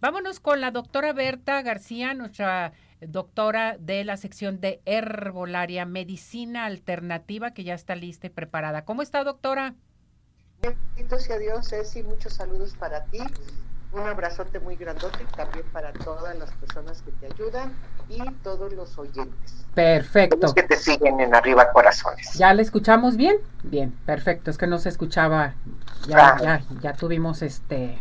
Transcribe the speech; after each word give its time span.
Vámonos 0.00 0.38
con 0.38 0.60
la 0.60 0.70
doctora 0.70 1.12
Berta 1.12 1.60
García, 1.62 2.14
nuestra 2.14 2.72
doctora 3.00 3.76
de 3.80 4.04
la 4.04 4.16
sección 4.16 4.60
de 4.60 4.80
herbolaria, 4.84 5.86
medicina 5.86 6.66
alternativa, 6.66 7.50
que 7.52 7.64
ya 7.64 7.74
está 7.74 7.96
lista 7.96 8.28
y 8.28 8.30
preparada. 8.30 8.84
¿Cómo 8.84 9.02
está, 9.02 9.24
doctora? 9.24 9.74
Bendito 10.62 11.18
sea 11.18 11.38
Dios, 11.38 11.68
Ceci, 11.68 12.04
muchos 12.04 12.34
saludos 12.34 12.74
para 12.78 13.04
ti. 13.06 13.18
Un 13.90 14.06
abrazote 14.06 14.60
muy 14.60 14.76
grandote 14.76 15.24
también 15.36 15.64
para 15.72 15.92
todas 15.92 16.36
las 16.38 16.52
personas 16.52 17.02
que 17.02 17.10
te 17.12 17.26
ayudan 17.26 17.72
y 18.08 18.22
todos 18.42 18.72
los 18.74 18.98
oyentes. 18.98 19.66
Perfecto. 19.74 20.36
Los 20.42 20.54
que 20.54 20.62
te 20.62 20.76
siguen 20.76 21.18
en 21.20 21.34
Arriba 21.34 21.72
Corazones. 21.72 22.34
¿Ya 22.34 22.54
le 22.54 22.62
escuchamos 22.62 23.16
bien? 23.16 23.38
Bien, 23.64 23.92
perfecto. 24.04 24.50
Es 24.50 24.58
que 24.58 24.66
no 24.66 24.78
se 24.78 24.90
escuchaba. 24.90 25.54
Ya, 26.06 26.28
ah. 26.28 26.38
ya, 26.40 26.62
ya 26.82 26.92
tuvimos 26.92 27.42
este 27.42 27.98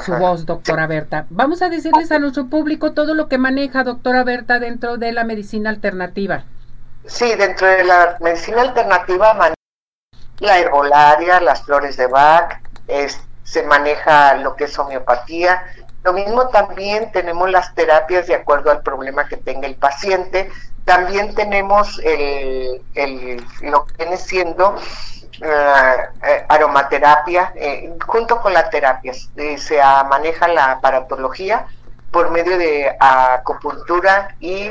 su 0.00 0.12
voz, 0.14 0.46
doctora 0.46 0.86
Berta. 0.86 1.26
Vamos 1.30 1.60
a 1.60 1.68
decirles 1.68 2.10
a 2.10 2.18
nuestro 2.18 2.46
público 2.46 2.92
todo 2.92 3.14
lo 3.14 3.28
que 3.28 3.38
maneja 3.38 3.84
doctora 3.84 4.24
Berta 4.24 4.58
dentro 4.58 4.96
de 4.96 5.12
la 5.12 5.24
medicina 5.24 5.70
alternativa. 5.70 6.44
Sí, 7.04 7.34
dentro 7.34 7.66
de 7.66 7.84
la 7.84 8.16
medicina 8.20 8.62
alternativa 8.62 9.34
maneja 9.34 9.54
la 10.38 10.58
herbolaria, 10.58 11.40
las 11.40 11.62
flores 11.62 11.96
de 11.96 12.06
Bach, 12.06 12.60
se 13.42 13.62
maneja 13.64 14.34
lo 14.36 14.56
que 14.56 14.64
es 14.64 14.78
homeopatía. 14.78 15.62
Lo 16.04 16.12
mismo 16.12 16.48
también 16.48 17.12
tenemos 17.12 17.50
las 17.50 17.74
terapias 17.74 18.26
de 18.26 18.34
acuerdo 18.34 18.70
al 18.70 18.82
problema 18.82 19.28
que 19.28 19.36
tenga 19.36 19.68
el 19.68 19.76
paciente. 19.76 20.50
También 20.84 21.34
tenemos 21.34 22.00
el, 22.04 22.82
el 22.94 23.44
lo 23.60 23.84
que 23.84 23.94
viene 23.98 24.16
siendo 24.16 24.76
uh, 25.42 26.44
aromaterapia, 26.48 27.52
eh, 27.56 27.92
junto 28.06 28.40
con 28.40 28.52
las 28.52 28.70
terapias. 28.70 29.30
se 29.58 29.80
maneja 30.08 30.48
la 30.48 30.72
aparatología 30.72 31.66
por 32.10 32.30
medio 32.30 32.58
de 32.58 32.94
acupuntura 33.00 34.34
y 34.40 34.70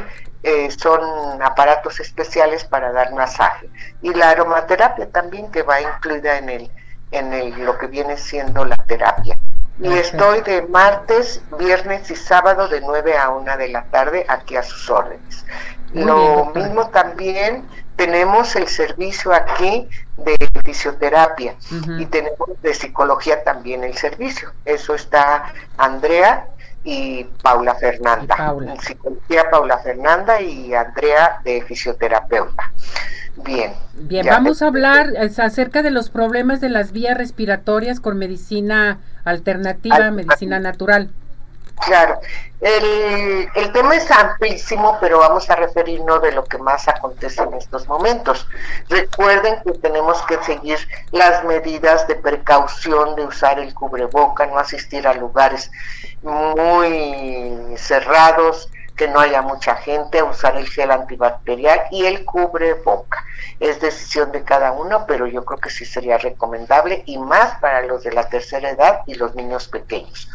son 0.77 1.41
aparatos 1.41 1.99
especiales 1.99 2.63
para 2.63 2.91
dar 2.91 3.13
masaje. 3.13 3.69
Y 4.01 4.13
la 4.13 4.31
aromaterapia 4.31 5.09
también 5.11 5.51
que 5.51 5.61
va 5.61 5.81
incluida 5.81 6.37
en 6.37 6.49
el, 6.49 6.71
en 7.11 7.33
el, 7.33 7.63
lo 7.63 7.77
que 7.77 7.87
viene 7.87 8.17
siendo 8.17 8.65
la 8.65 8.77
terapia. 8.77 9.37
Y 9.79 9.91
estoy 9.93 10.41
de 10.41 10.61
martes, 10.63 11.41
viernes 11.57 12.11
y 12.11 12.15
sábado 12.15 12.67
de 12.67 12.81
9 12.81 13.17
a 13.17 13.29
1 13.29 13.57
de 13.57 13.69
la 13.69 13.83
tarde 13.85 14.25
aquí 14.27 14.55
a 14.55 14.61
sus 14.61 14.87
órdenes. 14.89 15.43
Lo 15.93 16.51
mismo 16.53 16.89
también 16.89 17.67
tenemos 18.01 18.55
el 18.55 18.67
servicio 18.67 19.31
aquí 19.31 19.87
de 20.17 20.35
fisioterapia 20.65 21.53
y 21.99 22.05
tenemos 22.07 22.49
de 22.63 22.73
psicología 22.73 23.43
también 23.43 23.83
el 23.83 23.95
servicio. 23.95 24.51
Eso 24.65 24.95
está 24.95 25.53
Andrea 25.77 26.47
y 26.83 27.25
Paula 27.43 27.75
Fernanda. 27.75 28.35
Paula. 28.35 28.75
Psicología 28.81 29.51
Paula 29.51 29.77
Fernanda 29.77 30.41
y 30.41 30.73
Andrea 30.73 31.41
de 31.43 31.61
fisioterapeuta. 31.61 32.71
Bien. 33.45 33.73
Bien, 33.93 34.25
vamos 34.25 34.63
a 34.63 34.67
hablar 34.67 35.13
acerca 35.37 35.83
de 35.83 35.91
los 35.91 36.09
problemas 36.09 36.59
de 36.59 36.69
las 36.69 36.93
vías 36.93 37.15
respiratorias 37.15 37.99
con 37.99 38.17
medicina 38.17 38.97
alternativa, 39.25 40.09
medicina 40.09 40.59
natural. 40.59 41.11
Claro, 41.85 42.19
el, 42.61 43.49
el, 43.55 43.71
tema 43.71 43.95
es 43.95 44.09
amplísimo, 44.11 44.97
pero 45.01 45.17
vamos 45.17 45.49
a 45.49 45.55
referirnos 45.55 46.21
de 46.21 46.31
lo 46.31 46.43
que 46.43 46.59
más 46.59 46.87
acontece 46.87 47.41
en 47.41 47.55
estos 47.55 47.87
momentos. 47.87 48.47
Recuerden 48.87 49.61
que 49.63 49.71
tenemos 49.71 50.21
que 50.23 50.37
seguir 50.43 50.77
las 51.11 51.43
medidas 51.43 52.07
de 52.07 52.15
precaución 52.15 53.15
de 53.15 53.25
usar 53.25 53.59
el 53.59 53.73
cubreboca, 53.73 54.45
no 54.45 54.59
asistir 54.59 55.07
a 55.07 55.13
lugares 55.15 55.71
muy 56.21 57.75
cerrados, 57.77 58.69
que 59.01 59.07
no 59.07 59.19
haya 59.19 59.41
mucha 59.41 59.75
gente, 59.77 60.21
usar 60.21 60.57
el 60.57 60.69
gel 60.69 60.91
antibacterial 60.91 61.85
y 61.89 62.05
el 62.05 62.23
cubreboca. 62.23 63.25
Es 63.59 63.79
decisión 63.79 64.31
de 64.31 64.43
cada 64.43 64.73
uno, 64.73 65.05
pero 65.07 65.25
yo 65.25 65.43
creo 65.43 65.59
que 65.59 65.71
sí 65.71 65.85
sería 65.85 66.19
recomendable 66.19 67.01
y 67.07 67.17
más 67.17 67.59
para 67.59 67.81
los 67.81 68.03
de 68.03 68.11
la 68.11 68.29
tercera 68.29 68.69
edad 68.69 68.99
y 69.07 69.15
los 69.15 69.33
niños 69.33 69.67
pequeños. 69.67 70.29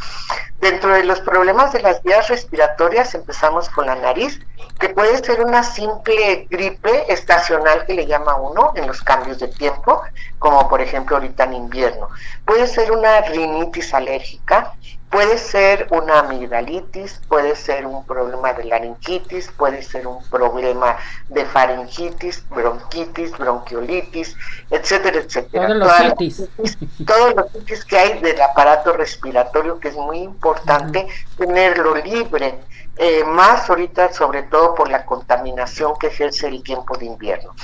Dentro 0.70 0.94
de 0.94 1.04
los 1.04 1.20
problemas 1.20 1.72
de 1.72 1.80
las 1.80 2.02
vías 2.02 2.26
respiratorias 2.26 3.14
empezamos 3.14 3.68
con 3.68 3.86
la 3.86 3.94
nariz, 3.94 4.40
que 4.80 4.88
puede 4.88 5.16
ser 5.22 5.40
una 5.40 5.62
simple 5.62 6.48
gripe 6.50 7.12
estacional 7.12 7.86
que 7.86 7.94
le 7.94 8.04
llama 8.04 8.34
uno 8.34 8.72
en 8.74 8.88
los 8.88 9.00
cambios 9.00 9.38
de 9.38 9.46
tiempo, 9.46 10.02
como 10.40 10.68
por 10.68 10.80
ejemplo 10.80 11.18
ahorita 11.18 11.44
en 11.44 11.52
invierno. 11.52 12.08
Puede 12.44 12.66
ser 12.66 12.90
una 12.90 13.20
rinitis 13.20 13.94
alérgica, 13.94 14.72
Puede 15.10 15.38
ser 15.38 15.86
una 15.90 16.18
amigdalitis, 16.18 17.20
puede 17.28 17.54
ser 17.54 17.86
un 17.86 18.04
problema 18.04 18.52
de 18.52 18.64
laringitis, 18.64 19.50
puede 19.56 19.80
ser 19.82 20.06
un 20.06 20.22
problema 20.28 20.96
de 21.28 21.46
faringitis, 21.46 22.44
bronquitis, 22.50 23.30
bronquiolitis, 23.38 24.36
etcétera, 24.68 25.20
etcétera. 25.20 25.68
Todos 25.68 25.78
los 25.78 26.00
itis. 26.00 26.48
Todos 27.06 27.34
los 27.36 27.84
que 27.84 27.96
hay 27.96 28.18
del 28.18 28.40
aparato 28.42 28.92
respiratorio, 28.94 29.78
que 29.78 29.88
es 29.88 29.94
muy 29.94 30.18
importante 30.18 30.55
tenerlo 31.36 31.94
libre, 31.96 32.60
eh, 32.96 33.24
más 33.24 33.68
ahorita 33.68 34.12
sobre 34.12 34.44
todo 34.44 34.74
por 34.74 34.88
la 34.88 35.04
contaminación 35.04 35.94
que 35.98 36.08
ejerce 36.08 36.48
el 36.48 36.62
tiempo 36.62 36.96
de 36.96 37.06
invierno. 37.06 37.54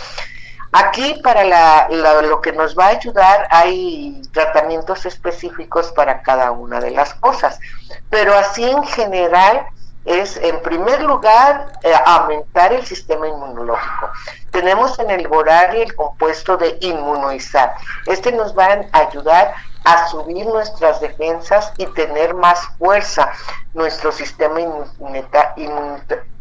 Aquí 0.73 1.21
para 1.23 1.45
la, 1.45 1.89
lo 2.23 2.41
que 2.41 2.53
nos 2.53 2.77
va 2.77 2.87
a 2.87 2.91
ayudar 2.91 3.47
hay 3.51 4.23
tratamientos 4.33 5.05
específicos 5.05 5.93
para 5.93 6.23
cada 6.23 6.51
una 6.51 6.81
de 6.81 6.91
las 6.91 7.13
cosas, 7.15 7.61
pero 8.09 8.35
así 8.35 8.65
en 8.65 8.83
general 8.85 9.67
es 10.05 10.37
en 10.37 10.61
primer 10.63 11.03
lugar 11.03 11.73
eh, 11.83 11.93
aumentar 12.07 12.73
el 12.73 12.85
sistema 12.85 13.29
inmunológico. 13.29 14.11
Tenemos 14.51 14.99
en 14.99 15.11
el 15.11 15.29
Borari 15.29 15.83
el 15.83 15.95
compuesto 15.95 16.57
de 16.57 16.77
inmunoizar. 16.81 17.75
Este 18.07 18.33
nos 18.33 18.57
va 18.57 18.67
a 18.67 18.99
ayudar 18.99 19.55
a 19.85 20.09
subir 20.09 20.47
nuestras 20.47 21.01
defensas 21.01 21.73
y 21.77 21.87
tener 21.87 22.35
más 22.35 22.61
fuerza 22.79 23.33
nuestro 23.75 24.13
sistema 24.13 24.61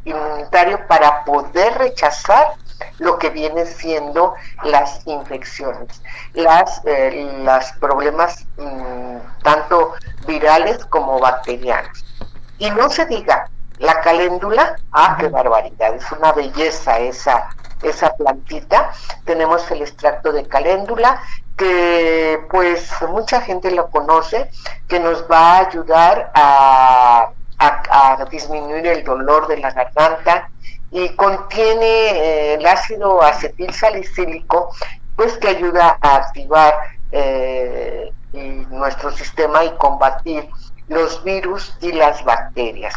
inmunitario 0.05 0.87
para 0.87 1.23
poder 1.23 1.77
rechazar 1.77 2.55
lo 2.97 3.17
que 3.19 3.29
viene 3.29 3.65
siendo 3.65 4.35
las 4.63 5.05
infecciones, 5.05 6.01
las, 6.33 6.81
eh, 6.85 7.31
las 7.43 7.73
problemas 7.73 8.45
mm, 8.57 9.17
tanto 9.43 9.93
virales 10.27 10.83
como 10.85 11.19
bacterianos. 11.19 12.03
Y 12.57 12.69
no 12.71 12.89
se 12.89 13.05
diga, 13.05 13.49
la 13.81 13.99
caléndula, 14.01 14.75
ah, 14.91 15.17
qué 15.19 15.27
barbaridad, 15.27 15.95
es 15.95 16.11
una 16.11 16.31
belleza 16.31 16.99
esa, 16.99 17.49
esa 17.81 18.13
plantita. 18.15 18.91
Tenemos 19.25 19.69
el 19.71 19.81
extracto 19.81 20.31
de 20.31 20.47
caléndula, 20.47 21.21
que 21.57 22.45
pues 22.49 22.89
mucha 23.09 23.41
gente 23.41 23.71
lo 23.71 23.89
conoce, 23.89 24.49
que 24.87 24.99
nos 24.99 25.29
va 25.29 25.57
a 25.57 25.59
ayudar 25.67 26.31
a, 26.33 27.31
a 27.59 28.25
disminuir 28.29 28.87
el 28.87 29.03
dolor 29.03 29.47
de 29.47 29.57
la 29.57 29.71
garganta, 29.71 30.49
y 30.91 31.09
contiene 31.15 31.85
eh, 31.85 32.53
el 32.55 32.65
ácido 32.67 33.21
acetil 33.21 33.73
salicílico, 33.73 34.73
pues 35.15 35.37
que 35.37 35.47
ayuda 35.47 35.97
a 36.01 36.15
activar 36.17 36.73
eh, 37.11 38.11
nuestro 38.69 39.11
sistema 39.11 39.63
y 39.63 39.71
combatir 39.77 40.49
los 40.87 41.23
virus 41.23 41.75
y 41.79 41.93
las 41.93 42.23
bacterias. 42.25 42.93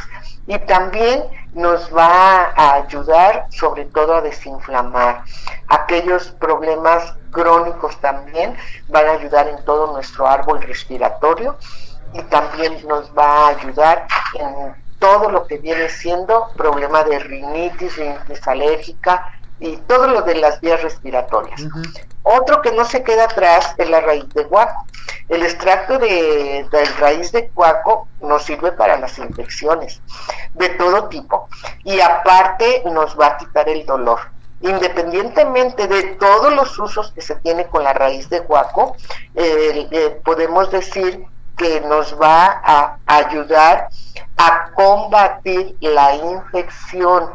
Y 0.47 0.59
también 0.61 1.25
nos 1.55 1.95
va 1.95 2.53
a 2.57 2.75
ayudar 2.75 3.47
sobre 3.51 3.85
todo 3.87 4.17
a 4.17 4.21
desinflamar. 4.21 5.23
Aquellos 5.69 6.29
problemas 6.33 7.15
crónicos 7.31 7.99
también 8.01 8.57
van 8.89 9.07
a 9.07 9.13
ayudar 9.13 9.49
en 9.49 9.65
todo 9.65 9.93
nuestro 9.93 10.27
árbol 10.27 10.63
respiratorio 10.63 11.57
y 12.13 12.23
también 12.23 12.87
nos 12.87 13.11
va 13.17 13.47
a 13.47 13.49
ayudar 13.49 14.07
en 14.35 14.75
todo 14.99 15.31
lo 15.31 15.47
que 15.47 15.59
viene 15.59 15.89
siendo 15.89 16.49
problema 16.57 17.05
de 17.05 17.19
rinitis, 17.19 17.97
rinitis 17.97 18.47
alérgica 18.47 19.33
y 19.61 19.77
todo 19.79 20.09
lo 20.09 20.23
de 20.23 20.37
las 20.37 20.61
vías 20.61 20.83
respiratorias. 20.83 21.63
Otro 22.23 22.63
que 22.63 22.73
no 22.73 22.85
se 22.85 23.03
queda 23.03 23.25
atrás 23.25 23.75
es 23.77 23.89
la 23.91 24.01
raíz 24.01 24.29
de 24.35 24.45
guaco. 24.45 24.87
El 25.29 25.43
extracto 25.43 25.99
de, 25.99 26.67
raíz 26.99 27.33
de 27.33 27.51
guaco 27.55 28.09
nos 28.21 28.43
sirve 28.45 28.73
para 28.73 28.99
las 28.99 29.19
infecciones 29.19 30.01
de 30.53 30.69
todo 30.71 31.09
tipo 31.09 31.49
y 31.83 32.01
aparte 32.01 32.83
nos 32.87 33.19
va 33.19 33.29
a 33.29 33.37
quitar 33.39 33.69
el 33.69 33.87
dolor 33.87 34.21
independientemente 34.61 35.87
de 35.89 36.03
todos 36.15 36.53
los 36.55 36.79
usos 36.79 37.13
que 37.13 37.21
se 37.21 37.37
tiene 37.37 37.67
con 37.67 37.85
la 37.85 37.93
raíz 37.93 38.31
de 38.31 38.41
guaco, 38.41 38.97
eh, 39.35 39.89
eh, 39.91 40.21
podemos 40.25 40.71
decir 40.71 41.27
que 41.57 41.83
nos 41.83 42.19
va 42.19 42.63
a 42.65 42.99
ayudar 43.07 43.89
a 44.39 44.71
combatir 44.75 45.77
la 45.81 46.15
infección 46.15 47.31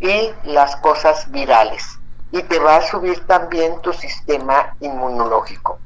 y 0.00 0.32
las 0.44 0.76
cosas 0.76 1.30
virales 1.30 1.98
y 2.32 2.42
te 2.42 2.58
va 2.58 2.76
a 2.76 2.82
subir 2.82 3.26
también 3.26 3.80
tu 3.80 3.92
sistema 3.92 4.74
inmunológico. 4.80 5.78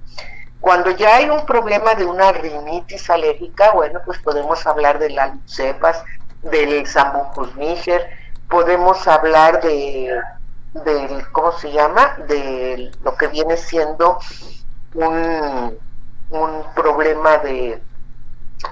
Cuando 0.61 0.91
ya 0.93 1.17
hay 1.17 1.29
un 1.29 1.45
problema 1.45 1.95
de 1.95 2.07
una 2.07 2.33
rinitis 2.33 3.11
alérgica, 3.11 3.73
bueno, 3.73 4.01
pues 4.05 4.19
podemos 4.21 4.67
hablar 4.67 4.99
de 4.99 5.11
las 5.11 5.33
cepas, 5.47 6.03
del 6.43 6.87
Sambucus 6.87 7.55
niger, 7.57 8.09
podemos 8.49 9.07
hablar 9.09 9.61
de 9.63 10.21
del, 10.75 11.31
¿cómo 11.31 11.53
se 11.53 11.71
llama? 11.71 12.17
De 12.27 12.91
lo 13.03 13.17
que 13.17 13.29
viene 13.29 13.57
siendo 13.57 14.19
un, 14.95 15.79
un 16.31 16.65
problema 16.75 17.39
de, 17.39 17.81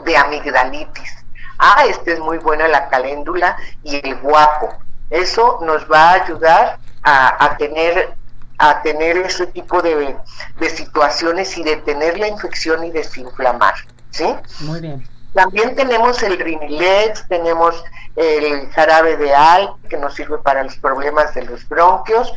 de 0.04 0.16
amigdalitis. 0.16 1.24
Ah, 1.58 1.84
este 1.86 2.14
es 2.14 2.18
muy 2.18 2.38
buena 2.38 2.66
la 2.66 2.88
caléndula 2.88 3.56
y 3.84 4.04
el 4.06 4.16
guapo. 4.20 4.74
Eso 5.10 5.58
nos 5.62 5.90
va 5.90 6.10
a 6.10 6.24
ayudar 6.24 6.78
a, 7.02 7.44
a 7.44 7.56
tener 7.56 8.14
a 8.62 8.80
tener 8.80 9.16
ese 9.16 9.48
tipo 9.48 9.82
de, 9.82 10.16
de, 10.60 10.70
situaciones 10.70 11.58
y 11.58 11.64
detener 11.64 12.16
la 12.16 12.28
infección 12.28 12.84
y 12.84 12.92
desinflamar. 12.92 13.74
¿Sí? 14.10 14.32
Muy 14.60 14.80
bien. 14.80 15.08
También 15.34 15.74
tenemos 15.74 16.22
el 16.22 16.38
Rinilex, 16.38 17.26
tenemos 17.26 17.82
el 18.14 18.70
jarabe 18.70 19.16
de 19.16 19.34
al, 19.34 19.74
que 19.88 19.96
nos 19.96 20.14
sirve 20.14 20.38
para 20.38 20.62
los 20.62 20.76
problemas 20.76 21.34
de 21.34 21.44
los 21.44 21.68
bronquios. 21.68 22.32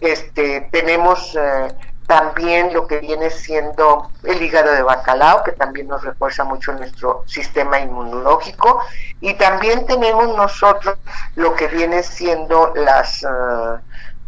Este, 0.00 0.68
tenemos 0.72 1.36
eh, 1.36 1.68
también 2.08 2.74
lo 2.74 2.88
que 2.88 2.98
viene 2.98 3.30
siendo 3.30 4.10
el 4.24 4.42
hígado 4.42 4.72
de 4.72 4.82
bacalao, 4.82 5.44
que 5.44 5.52
también 5.52 5.86
nos 5.86 6.02
refuerza 6.02 6.42
mucho 6.42 6.72
nuestro 6.72 7.22
sistema 7.26 7.78
inmunológico. 7.78 8.82
Y 9.20 9.34
también 9.34 9.86
tenemos 9.86 10.36
nosotros 10.36 10.98
lo 11.36 11.54
que 11.54 11.68
viene 11.68 12.02
siendo 12.02 12.72
las... 12.74 13.22
Uh, 13.22 13.78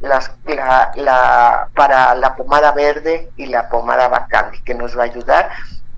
las, 0.03 0.33
la, 0.97 1.69
para 1.75 2.15
la 2.15 2.35
pomada 2.37 2.73
verde 2.73 3.31
y 3.37 3.47
la 3.47 3.69
pomada 3.69 4.09
bacandi, 4.09 4.61
que 4.63 4.75
nos 4.75 4.97
va 4.97 5.03
a 5.03 5.07
ayudar 5.07 5.51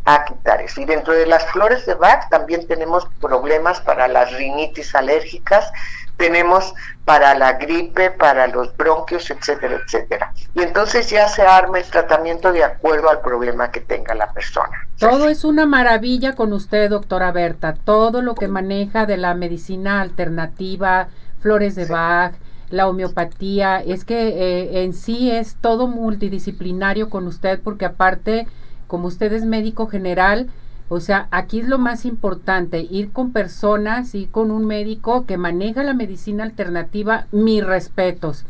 a 0.04 0.24
quitar 0.24 0.60
eso. 0.60 0.80
Y 0.80 0.84
dentro 0.84 1.14
de 1.14 1.26
las 1.26 1.44
flores 1.46 1.86
de 1.86 1.94
Bach 1.94 2.28
también 2.28 2.66
tenemos 2.66 3.06
problemas 3.20 3.80
para 3.80 4.06
las 4.08 4.32
rinitis 4.32 4.94
alérgicas, 4.94 5.70
tenemos 6.16 6.74
para 7.04 7.34
la 7.34 7.54
gripe, 7.54 8.10
para 8.10 8.46
los 8.46 8.76
bronquios, 8.76 9.30
etcétera, 9.30 9.80
etcétera. 9.84 10.32
Y 10.54 10.62
entonces 10.62 11.10
ya 11.10 11.28
se 11.28 11.42
arma 11.42 11.78
el 11.78 11.84
tratamiento 11.84 12.52
de 12.52 12.62
acuerdo 12.62 13.10
al 13.10 13.20
problema 13.20 13.70
que 13.70 13.80
tenga 13.80 14.14
la 14.14 14.30
persona. 14.32 14.86
Todo 14.98 15.28
es 15.28 15.44
una 15.44 15.66
maravilla 15.66 16.34
con 16.34 16.52
usted, 16.52 16.90
doctora 16.90 17.32
Berta. 17.32 17.74
Todo 17.74 18.22
lo 18.22 18.34
que 18.34 18.46
maneja 18.46 19.06
de 19.06 19.16
la 19.16 19.34
medicina 19.34 20.00
alternativa, 20.00 21.08
flores 21.40 21.74
de 21.74 21.86
Bach, 21.86 22.34
la 22.70 22.88
homeopatía, 22.88 23.80
es 23.80 24.04
que 24.04 24.28
eh, 24.28 24.84
en 24.84 24.92
sí 24.92 25.30
es 25.30 25.56
todo 25.60 25.86
multidisciplinario 25.86 27.10
con 27.10 27.26
usted 27.26 27.60
porque 27.62 27.84
aparte 27.84 28.46
como 28.86 29.08
usted 29.08 29.32
es 29.32 29.44
médico 29.44 29.86
general, 29.86 30.48
o 30.88 31.00
sea, 31.00 31.28
aquí 31.30 31.60
es 31.60 31.66
lo 31.66 31.78
más 31.78 32.04
importante, 32.04 32.86
ir 32.88 33.10
con 33.10 33.32
personas, 33.32 34.14
ir 34.14 34.30
con 34.30 34.50
un 34.50 34.66
médico 34.66 35.24
que 35.26 35.36
maneja 35.38 35.82
la 35.82 35.94
medicina 35.94 36.44
alternativa, 36.44 37.26
mis 37.32 37.64
respetos. 37.64 38.44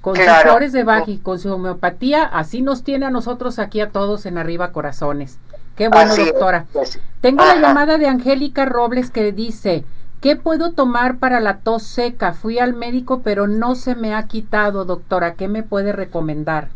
Con 0.00 0.16
sus 0.16 0.24
flores 0.42 0.72
de 0.72 0.84
Bach 0.84 1.08
y 1.08 1.18
con 1.18 1.38
su 1.38 1.52
homeopatía, 1.52 2.24
así 2.24 2.62
nos 2.62 2.84
tiene 2.84 3.06
a 3.06 3.10
nosotros 3.10 3.58
aquí 3.58 3.80
a 3.80 3.90
todos 3.90 4.24
en 4.24 4.38
arriba 4.38 4.72
corazones. 4.72 5.38
Qué 5.76 5.88
bueno, 5.88 6.14
doctora. 6.16 6.66
Pues 6.72 7.00
Tengo 7.20 7.44
la 7.44 7.56
llamada 7.56 7.98
de 7.98 8.06
Angélica 8.06 8.64
Robles 8.64 9.10
que 9.10 9.32
dice, 9.32 9.84
¿qué 10.20 10.36
puedo 10.36 10.72
tomar 10.72 11.18
para 11.18 11.40
la 11.40 11.58
tos 11.58 11.82
seca? 11.82 12.32
Fui 12.32 12.58
al 12.58 12.74
médico, 12.74 13.22
pero 13.22 13.46
no 13.46 13.74
se 13.74 13.94
me 13.94 14.14
ha 14.14 14.26
quitado, 14.26 14.84
doctora. 14.84 15.34
¿Qué 15.34 15.48
me 15.48 15.62
puede 15.62 15.92
recomendar? 15.92 16.68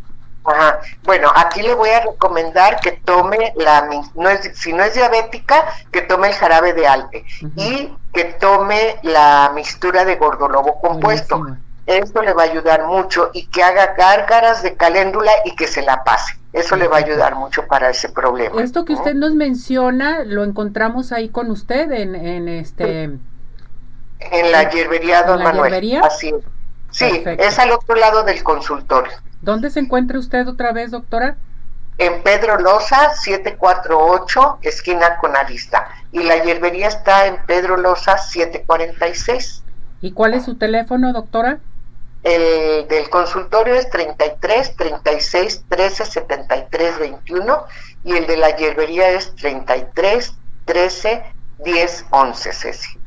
Ajá. 0.44 0.78
Bueno, 1.04 1.30
aquí 1.34 1.62
le 1.62 1.74
voy 1.74 1.88
a 1.90 2.00
recomendar 2.00 2.78
que 2.80 2.92
tome 2.92 3.54
la, 3.56 3.88
no 4.14 4.28
es, 4.28 4.50
si 4.58 4.72
no 4.72 4.82
es 4.82 4.94
diabética, 4.94 5.64
que 5.90 6.02
tome 6.02 6.28
el 6.28 6.34
jarabe 6.34 6.74
de 6.74 6.86
alte 6.86 7.24
y 7.56 7.90
que 8.12 8.24
tome 8.24 8.96
la 9.02 9.50
mixtura 9.54 10.04
de 10.04 10.16
gordolobo 10.16 10.80
compuesto. 10.80 11.46
Esto 11.86 12.22
le 12.22 12.32
va 12.32 12.42
a 12.42 12.46
ayudar 12.46 12.86
mucho 12.86 13.30
y 13.34 13.46
que 13.46 13.62
haga 13.62 13.94
gárgaras 13.94 14.62
de 14.62 14.74
caléndula 14.74 15.30
y 15.44 15.54
que 15.54 15.66
se 15.66 15.82
la 15.82 16.02
pase. 16.02 16.38
Eso 16.52 16.76
le 16.76 16.88
va 16.88 16.96
a 16.96 17.00
ayudar 17.00 17.34
mucho 17.34 17.66
para 17.66 17.90
ese 17.90 18.08
problema. 18.08 18.62
Esto 18.62 18.84
que 18.84 18.94
usted 18.94 19.14
nos 19.14 19.34
menciona, 19.34 20.24
lo 20.24 20.44
encontramos 20.44 21.10
ahí 21.12 21.28
con 21.28 21.50
usted 21.50 21.90
en, 21.90 22.14
en 22.14 22.48
este... 22.48 23.18
En 24.30 24.52
la 24.52 24.70
hierbería, 24.70 25.22
don 25.22 25.42
Manuel. 25.42 26.00
Así 26.02 26.28
es. 26.28 26.44
Sí, 26.90 27.24
es 27.26 27.58
al 27.58 27.72
otro 27.72 27.96
lado 27.96 28.22
del 28.22 28.42
consultorio. 28.44 29.12
¿Dónde 29.42 29.70
se 29.70 29.80
encuentra 29.80 30.18
usted 30.18 30.46
otra 30.46 30.72
vez, 30.72 30.92
doctora? 30.92 31.36
En 31.98 32.22
Pedro 32.22 32.58
Loza, 32.58 33.14
748, 33.14 34.58
esquina 34.62 35.16
con 35.18 35.36
Arista. 35.36 35.88
Y 36.12 36.22
la 36.22 36.42
hierbería 36.42 36.88
está 36.88 37.26
en 37.26 37.36
Pedro 37.46 37.76
Loza, 37.76 38.16
746. 38.18 39.64
¿Y 40.00 40.12
cuál 40.12 40.34
es 40.34 40.44
su 40.44 40.56
teléfono, 40.56 41.12
doctora? 41.12 41.58
El 42.22 42.88
del 42.88 43.10
consultorio 43.10 43.74
es 43.74 43.90
33 43.90 44.76
36 44.76 45.64
13 45.68 46.06
73 46.06 46.98
21 46.98 47.64
y 48.04 48.12
el 48.12 48.26
de 48.26 48.36
la 48.38 48.56
hierbería 48.56 49.10
es 49.10 49.34
33 49.36 50.34
13 50.64 51.22
10 51.64 52.06
11, 52.10 52.52
Ceci. 52.52 52.98